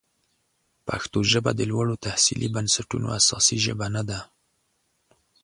پښتو 0.87 1.19
ژبه 1.31 1.51
د 1.55 1.61
لوړو 1.71 2.01
تحصیلي 2.05 2.49
بنسټونو 2.55 3.07
اساسي 3.19 3.57
ژبه 3.65 3.87
نه 3.95 4.03
ده. 4.09 4.19